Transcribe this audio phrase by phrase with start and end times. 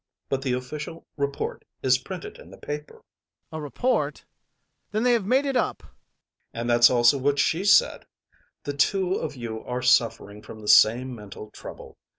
[0.29, 2.93] But the official report is printed in the paper.
[3.51, 3.61] MAURICE.
[3.61, 4.25] A report?
[4.91, 5.83] Then they have made it up!
[5.83, 5.93] ADOLPHE.
[6.55, 8.07] And that's also what she said.
[8.63, 11.99] The two of you are suffering from the same mental trouble.